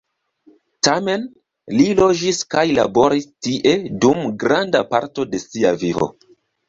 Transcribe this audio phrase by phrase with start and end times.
[0.87, 1.25] Tamen,
[1.81, 3.75] li loĝis kaj laboris tie
[4.07, 6.09] dum granda parto de sia vivo.